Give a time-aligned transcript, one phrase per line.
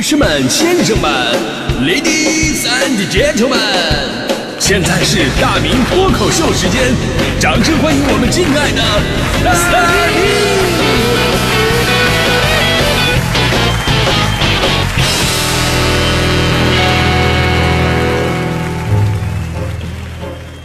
[0.00, 1.12] 女士们、先生们
[1.82, 3.58] ，Ladies and Gentlemen，
[4.58, 6.94] 现在是大明脱口秀时间，
[7.38, 8.80] 掌声欢迎我们敬爱的
[9.44, 9.52] 大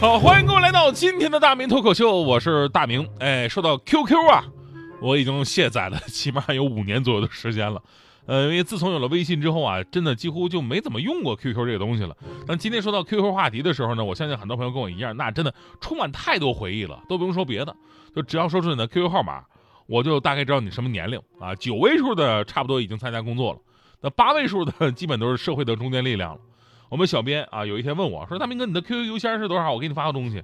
[0.00, 3.06] 好，欢迎各位来到今天的大明脱口秀，我是大明。
[3.18, 4.44] 哎，说到 QQ 啊，
[5.02, 7.82] 我已经卸载了，起码有五年左右的时间了。
[8.26, 12.16] 呃，因为自从有了微信之后啊，真的几乎就没怎么用过 QQ 这个东西了。
[12.46, 17.74] 但今天说到 QQ 话题的时候呢，我相信很多朋友跟我一样，那真的充满太多回忆了，都不用说别的，
[18.14, 19.44] 就只要说出你的 QQ 号码，
[19.86, 21.54] 我就大概知道你什么年龄啊。
[21.54, 23.58] 九位数的差不多已经参加工作了，
[24.00, 26.40] 那八位数的 基本都是社会的中坚力量了。
[26.88, 29.72] 我们小编啊，有一天问我说：“大明哥，你的 QQ 邮箱是多少？
[29.72, 30.42] 我给你发个东西。”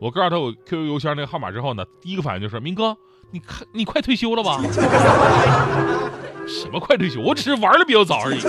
[0.00, 2.96] 我告诉他我 QQ 邮箱那个号码之后呢，第一个反应就是：“明哥，
[3.32, 4.60] 你看你快退休了吧？
[6.48, 7.20] 什么快退休？
[7.20, 8.40] 我只是玩的比较早而已。”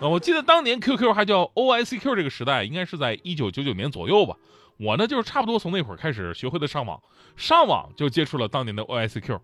[0.00, 4.34] 啊，我记得当年 QQ 还叫 OICQ 这个时代，应该是在一九九九年左右吧。
[4.78, 6.98] 我呢，就是差不多从那会儿开始学会的上网，
[7.36, 9.38] 上网就接触了当年的 OICQ。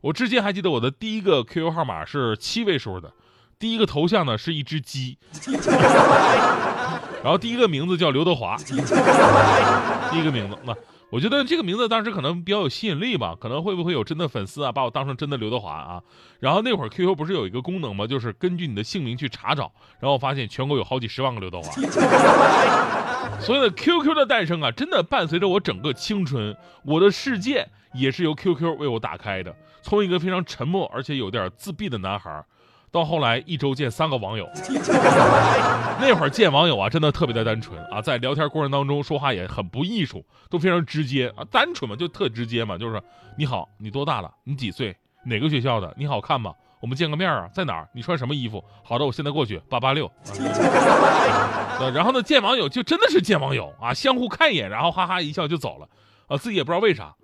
[0.00, 3.12] 我至今还记得我的第一个 QQ 号码是七位数的。
[3.58, 5.18] 第一个头像呢是一只鸡，
[7.22, 8.76] 然后第一个名字叫刘德华，第
[10.18, 10.56] 一个名字。
[10.64, 10.72] 那
[11.10, 16.02] 我觉得这个名字当时可能比较有吸引力吧，可能会不会有真的粉丝啊把我当成真的刘德华啊？
[16.38, 18.06] 然后那会儿 QQ 不是有一个功能吗？
[18.06, 21.70] 就是根据你的姓名去查找，然后发现全国有好几十万个刘德华。
[23.40, 29.54] 所以呢，QQ 的诞生啊，真的伴随着我整个青春，我的世界也是由 QQ 为我打开的。
[29.80, 32.44] 从一个非常沉默而且有点自闭的男孩。
[32.90, 34.48] 到后来一周见三个网友，
[36.00, 43.02] 那会儿见网友啊，真的特别的单纯啊，在聊天过程当中说话也很不艺术，都非常直接啊，单纯嘛，就特直接嘛，就是
[43.36, 44.30] 你好，你多大了？
[44.44, 44.96] 你几岁？
[45.24, 45.92] 哪个学校的？
[45.98, 46.54] 你好看吗？
[46.80, 47.88] 我们见个面啊，在哪儿？
[47.92, 48.64] 你穿什么衣服？
[48.82, 50.10] 好的，我现在过去八八六。
[51.94, 55.88] 然后呢，见网友就真的是见网友啊，相互看一眼，然后哈哈一笑就走了
[56.28, 57.14] 啊，自己也不知道为啥。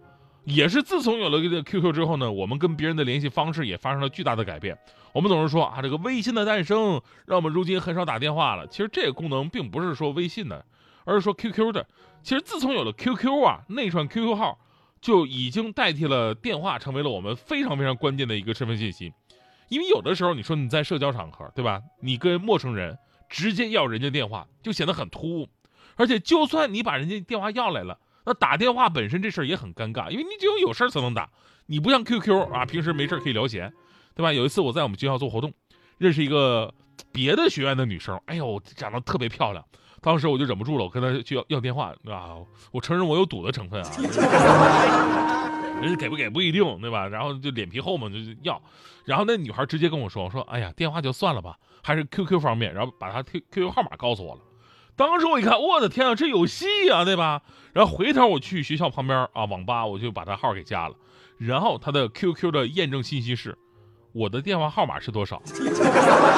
[0.44, 4.77] 也是自从有了这个 QQ 之后呢，我们跟别人的联系方式也发生了巨大的改变。
[5.12, 8.66] 我们总是说啊，这个微信的诞生让我们如今很少打电话了。
[8.66, 10.65] 其实这个功能并不是说微信的，
[11.04, 11.87] 而是说 QQ 的。
[12.22, 14.59] 其实自从有了 QQ 啊，那串 QQ 号
[15.00, 19.12] 就已经代替了电话，成为了我们非常非常关键的一个身份信息。
[19.69, 21.81] 因为有的时候你说你在社交场合，对吧？
[22.00, 22.99] 你跟陌生人
[23.31, 25.49] 直接要人家电话，就显得很突兀。
[25.97, 27.99] 而且就算你把人家电话要来了。
[28.26, 31.28] 那打电话本身这事儿也很尴尬，因为你只有有事儿才能打，
[31.66, 33.72] 你不像 QQ 啊，平时没事可以聊闲，
[34.14, 34.32] 对吧？
[34.32, 35.52] 有一次我在我们学校做活动，
[35.98, 36.72] 认识一个
[37.12, 39.64] 别的学院的女生，哎呦，长得特别漂亮，
[40.00, 42.36] 当时我就忍不住了，我跟她就要要电话啊，
[42.72, 43.90] 我承认我有赌的成分啊，
[45.82, 47.06] 人家给不给不一定，对吧？
[47.06, 48.60] 然后就脸皮厚嘛，就要，
[49.04, 54.41] 然后那女孩直接跟我说我说，哎呀，电话就算了吧，还是 QQ 方便，然后把她 Q QQ 号码告诉我了。
[54.97, 57.43] 当时我一看，我的天啊，这有戏啊，对吧？
[57.72, 60.94] 然后回头我去学校旁边啊网吧，我就把他号给加了。
[61.37, 63.56] 然后他的 QQ 的验证信息是，
[64.12, 65.43] 我的电话号码是多少？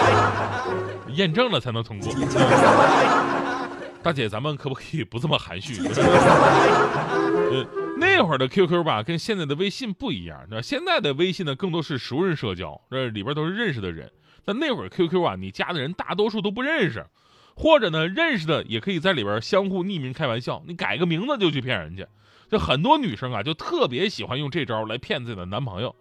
[1.15, 2.13] 验证了才能通过。
[4.03, 5.77] 大姐，咱们可不可以不这么含蓄？
[5.87, 7.67] 呃，
[7.99, 10.41] 那会儿的 QQ 吧，跟现在的微信不一样。
[10.51, 14.11] 那现在的微信呢，更多是熟人社交，这里边都是认识的人。
[14.45, 17.05] 但那会儿 QQ 啊，你加的人大多数都不认识。
[17.57, 22.07] 或者呢，认识的也可以在里边相互匿名开玩笑，你改个名字就去骗人家。
[22.51, 25.97] 就很多女生啊，就特别喜欢用这招来骗自己的男朋友。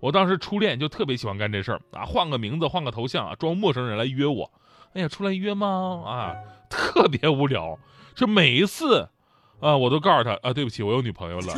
[0.00, 4.52] 我当时初恋就特别喜欢干这事儿啊，换个名字，换个头像啊，装陌生人来约我。
[4.92, 6.02] 哎呀，出来约吗？
[6.06, 6.36] 啊，
[6.68, 7.78] 特别无聊。
[8.14, 9.08] 就每一次
[9.60, 11.54] 啊，我都告诉他啊，对不起，我有女朋友了。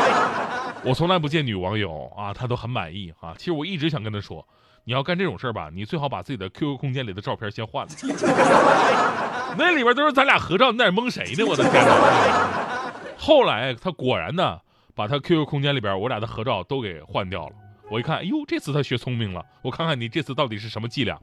[0.84, 3.34] 我从来不见女网友啊，他都很满意啊。
[3.38, 4.46] 其实我一直想跟他说。
[4.84, 7.92] 你要干这种事儿吧，你最好把自己的 QQ 空间里的照片先换了。
[9.56, 11.44] 那里边都是咱俩合照，你在蒙谁呢？
[11.46, 12.92] 我的天哪！
[13.16, 14.58] 后来他果然呢，
[14.94, 17.54] 把他 QQ 空间里边我俩的合照都给换掉了。
[17.90, 19.44] 我一看，哎呦，这次他学聪明了。
[19.62, 21.18] 我看看你这次到底是什么伎俩。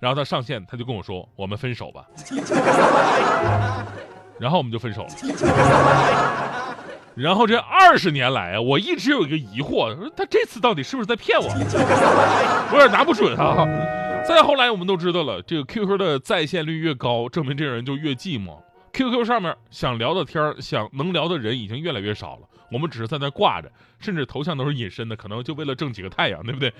[0.00, 2.06] 然后他上线，他就跟我说：“我们分手吧。
[4.38, 5.08] ”然后我们就分手了。
[7.18, 11.48] 然后这二十年来啊，我一直有一个疑惑，说他这次到底是不是在骗我？
[11.48, 13.66] 我有点拿不准啊。
[14.24, 18.56] 再后来，我们都知道了，这个 QQ 的在线率越高，证明这个人就越寂寞。
[18.92, 22.42] QQ 上面想聊的天想能聊的人已经越来越少了。
[22.70, 23.68] 我们只是在那挂着，
[23.98, 26.72] 甚至头像都是隐身的，可能就为了挣几个太阳，对不对？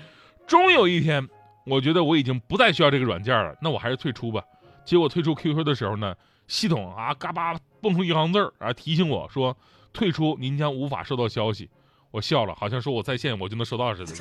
[0.47, 1.27] 终有一天，
[1.65, 4.41] 我觉得我已经不再需要这个软件了，那我还是退出吧。
[4.85, 6.15] 结果退出 QQ 的时候呢，
[6.47, 9.57] 系统啊嘎巴蹦出一行字儿啊，提醒我说。
[9.93, 11.69] 退出，您将无法收到消息。
[12.11, 14.13] 我笑了，好像说我在线，我就能收到似的。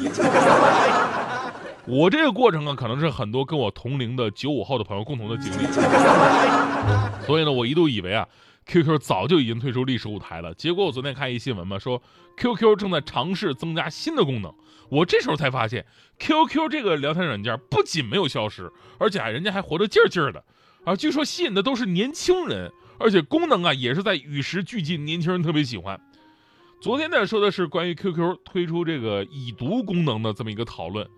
[1.87, 5.67] 我这个过程啊，可能是很多跟我同龄的九五后的朋友共同的经历。
[7.25, 8.29] 所以呢，我一度以为啊
[8.67, 10.53] ，QQ 早就已经退出历史舞台了。
[10.53, 12.03] 结果我昨天看一新闻嘛，说
[12.37, 14.53] QQ 正在尝试增加新的功能。
[14.91, 15.87] 我这时候才发现
[16.19, 20.45] ，QQ 这个聊天软件不仅没有消失，而且啊，人家还活得劲儿劲儿的。
[20.85, 26.01] 啊，据说吸引的都是年轻人，而且功能啊也是在与时俱进，年轻人特别喜欢。
[26.81, 31.09] 昨天呢说的是关于 QQ 推出这个已读功能的这么一个讨论。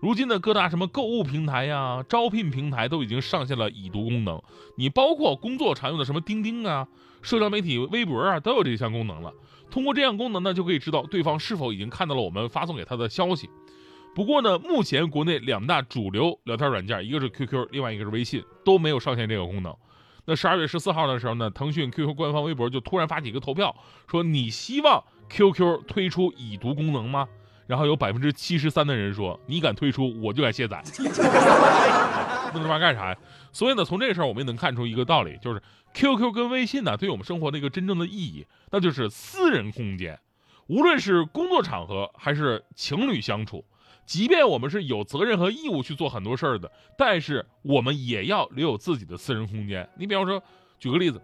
[0.00, 4.42] 如今的各大什么购物平台呀、招聘平台都已经上线了已读功能。
[4.76, 6.86] 你包括工作常用的什么钉钉啊、
[7.22, 9.32] 社交媒体微博啊，都有这项功能了。
[9.70, 13.48] 通过这项功能呢，就可以知道对方是否已经看到了我们发送给他的消息。
[14.14, 19.74] 不过呢，目前国内两大主流聊天软件，一个是 QQ，另外一个是微信，都没有上线这个功能。
[20.26, 23.74] 那十二月十四号的时候呢，腾讯 QQ 官方微博就突然发起一个投票，
[24.10, 27.28] 说你希望 QQ 推出已读功能吗？
[27.66, 30.82] 然后有百分之七十三的人说你敢推出，我就敢卸载。
[32.54, 33.16] 弄这玩意干啥呀？
[33.52, 35.62] 所以呢，从这个事儿我们也能看出一个道理，就是
[35.92, 40.18] QQ 跟微信呢，对我们生活的一个真正的意义，那就是私人空间。
[40.66, 43.64] 无论是工作场合还是情侣相处。
[44.06, 49.88] 即便我们是有责任和义务去做很多事儿的，但是我们也要留有自己的私人空间。
[49.96, 50.42] 你比方说，
[50.78, 51.22] 举个例子，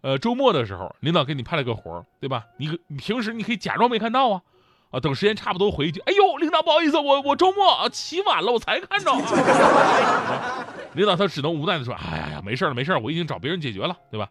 [0.00, 2.46] 呃，周末的时候，领导给你派了个活儿，对吧？
[2.56, 4.42] 你你平时你可以假装没看到啊，
[4.90, 10.66] 啊，等时间差不多回一句，哎呦，领导不好意思，我我周末啊起晚了，我才看着啊。
[10.94, 14.28] 领导他只能无奈的说，哎呀呀，没事了没事，我已经找别人解决了，对吧？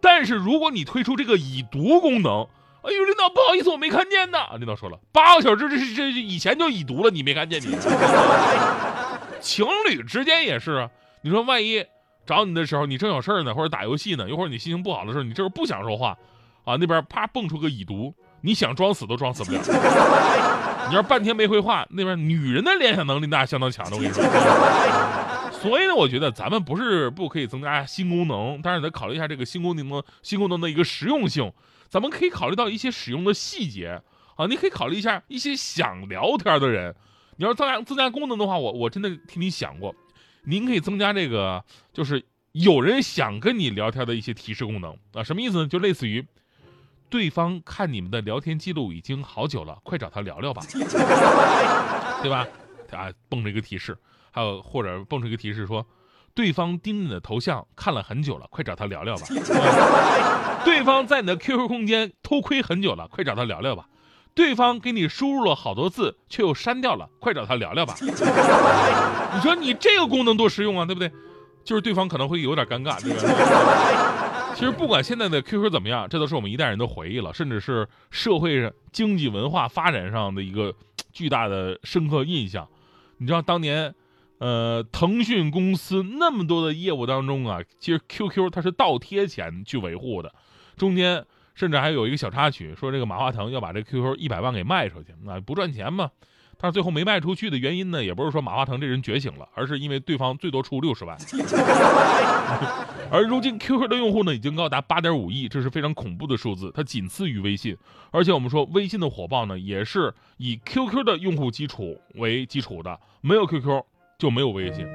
[0.00, 2.48] 但是如果你推出这个已读功能，
[2.86, 4.38] 哎呦，领导不好意思，我没看见呢。
[4.58, 7.76] 领导说了，八个小时这这以前就已读了，你没看见你？
[9.40, 10.88] 情侣之间也是啊。
[11.22, 11.84] 你说万一
[12.24, 16.16] 找你的时候，你正有事呢，或者打游戏呢，一会儿你心情不好的时候，你这是不想说话
[16.64, 16.76] 啊？
[16.78, 19.60] 那边啪蹦出个已读，你想装死都装死不了。
[20.88, 24.22] 你要半天没回话，那边女人的联想能力那相当强的，我跟你说。
[25.66, 31.52] 所以呢，我觉得咱们不是不可以增加新功能，但是得考虑一下这个新功能新功能的一个实用性。
[31.88, 34.02] 咱们可以考虑到一些使用的细节
[34.36, 36.94] 啊，你可以考虑一下一些想聊天的人。
[37.36, 39.94] 你要增加增加功能的话，我我真的替你想过，
[40.44, 45.22] 您可以增加这个，就是有人想跟你聊天的一些提示功能啊。
[45.22, 45.68] 什么意思呢？
[45.68, 46.26] 就类似于
[47.08, 50.62] 对方看你们的聊天记录已经好久了，快找他聊聊吧，
[52.22, 52.46] 对吧？
[52.90, 53.96] 啊，蹦着一个提示，
[54.36, 55.84] 还有或者蹦出一个提示说。
[56.34, 59.22] 对方盯你的头像看了很久了，快找他聊聊吧。
[60.66, 63.88] 对方在你的 QQ 空间偷窥很久了，快找他聊聊吧。
[64.34, 67.94] 对方给你输入了好多字，却又删掉了，快找他聊聊吧。
[68.04, 71.10] 你说你这个功能多实用啊，对不对？
[71.64, 74.52] 就是对方可能会有点尴尬，对吧？
[74.54, 80.74] 其实不管现在的 QQ 怎么样，这都是我们一代人的回忆了，甚至是社会上经济文化发展上的一个
[81.14, 82.68] 巨大的深刻印象。
[83.16, 83.94] 你知道当年。
[84.38, 90.34] 呃，腾讯公司那么多的业务当中啊，其实 QQ 它是倒贴钱去维护的，
[90.76, 91.24] 中间
[91.54, 96.10] 甚至还有一个小插曲，说这个马化腾要把这 QQ 一百万给卖出去，啊，不赚钱嘛。
[96.58, 101.16] 但是最后没卖出去的原因呢，也不是说马化腾这人觉醒了，而是因为对方最多出六十万。
[103.12, 107.76] 而如今 QQ 的用户呢，已经高达八点五亿，这是非常恐怖的数字，它仅次于微信。
[108.10, 113.82] 而且我们说微信的火爆呢，也是以 QQ 的用户基础为基础的，没有 QQ。
[114.18, 114.86] 就没有微信。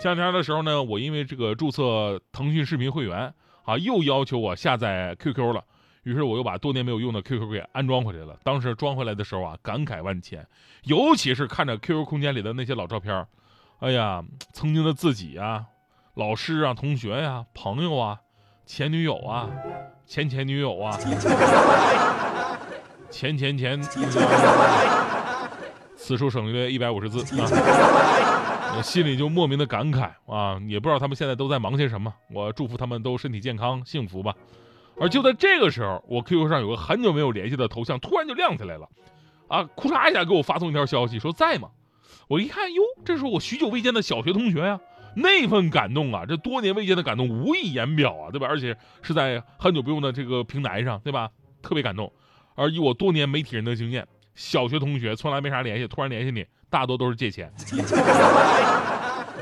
[0.00, 3.32] 前两天的时候呢，我因为这个注册腾讯视频会员
[3.64, 5.64] 啊，又要求我下载 QQ 了。
[6.02, 8.38] 于是我又把多年没有用的 QQ 给安装回来了。
[8.44, 10.46] 当时装回来的时候啊，感慨万千，
[10.84, 13.26] 尤其是看着 QQ 空间里的那些老照片
[13.80, 15.64] 哎呀，曾经的自己啊，
[16.14, 18.20] 老师啊，同学呀，朋友啊，
[18.64, 19.50] 前女友啊，
[20.06, 20.96] 前前女友啊，
[23.10, 23.82] 前前前，
[25.96, 28.35] 此处省略一百五十字啊。
[28.76, 32.12] 我心里就莫名的感慨啊，也不知道他们现在都在忙些什么。
[32.30, 34.34] 我祝福他们都身体健康、幸福吧。
[35.00, 38.86] 而就在这个时候，我 QQ 上有个很久没有联系的头像突然就亮起来了，
[39.48, 41.70] 啊，哭嚓一下给我发送一条消息说在吗？
[42.28, 44.78] 我一看，哟，这是我许久未见的小学同学呀，
[45.14, 48.46] 那份感动啊，这多年未见的感动无以言表啊，对吧？
[48.46, 51.30] 而且是在很久不用的这个平台上，对吧？
[51.62, 52.12] 特别感动。
[52.54, 56.44] 而以我多年媒体人的经验，小学同学从来没啥联系，突然联系你。
[56.70, 57.52] 大多都是借钱，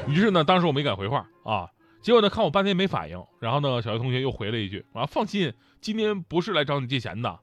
[0.07, 1.69] 于是呢，当时我没敢回话啊。
[2.03, 7.39] 结果呢，看我半天没反应，然后呢，小学同学又回了一句：“啊，放心，今天不是来找你借钱的。”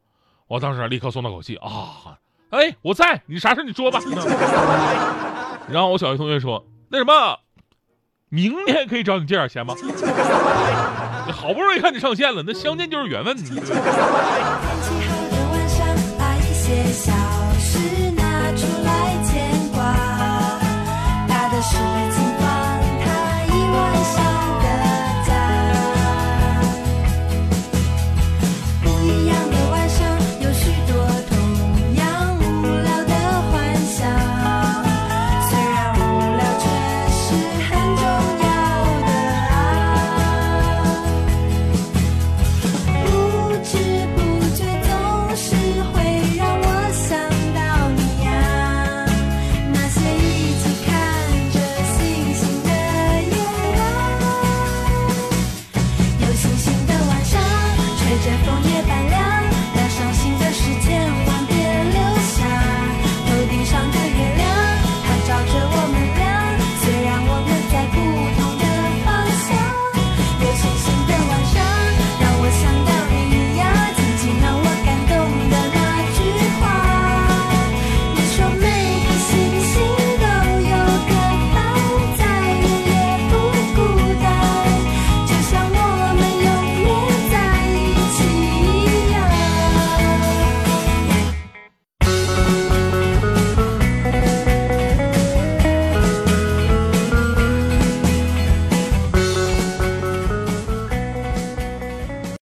[0.48, 2.20] 我当时立刻松了口气啊，
[2.52, 4.00] 哎，我在，你啥事你说吧。
[5.68, 7.40] 然后我小学同学说：“那什么，
[8.30, 9.74] 明天可以找你借点钱吗？
[11.34, 13.36] 好不容易看你上线了，那相见就是缘分。”